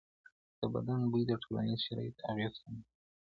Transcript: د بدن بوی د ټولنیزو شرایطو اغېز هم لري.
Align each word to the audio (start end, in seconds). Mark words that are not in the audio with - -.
د 0.59 0.61
بدن 0.73 1.01
بوی 1.11 1.23
د 1.27 1.31
ټولنیزو 1.43 1.83
شرایطو 1.85 2.27
اغېز 2.31 2.55
هم 2.63 2.73
لري. 2.79 2.91